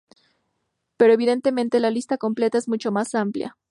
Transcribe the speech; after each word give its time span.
Pero 0.97 1.13
evidentemente 1.13 1.79
la 1.79 1.91
lista 1.91 2.17
completa 2.17 2.57
es 2.57 2.67
mucho 2.67 2.91
más 2.91 3.13
amplia. 3.13 3.55